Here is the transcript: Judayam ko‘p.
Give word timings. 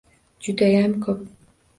Judayam 0.45 0.95
ko‘p. 1.03 1.21